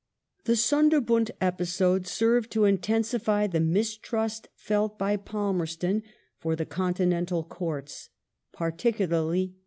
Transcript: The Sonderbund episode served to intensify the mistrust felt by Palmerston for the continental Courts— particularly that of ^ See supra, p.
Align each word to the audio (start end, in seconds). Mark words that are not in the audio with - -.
The 0.45 0.53
Sonderbund 0.55 1.29
episode 1.39 2.07
served 2.07 2.49
to 2.53 2.63
intensify 2.65 3.45
the 3.45 3.59
mistrust 3.59 4.47
felt 4.55 4.97
by 4.97 5.15
Palmerston 5.15 6.01
for 6.39 6.55
the 6.55 6.65
continental 6.65 7.43
Courts— 7.43 8.09
particularly 8.51 9.09
that 9.09 9.13
of 9.13 9.45
^ 9.45 9.45
See 9.45 9.47
supra, 9.49 9.57
p. 9.57 9.59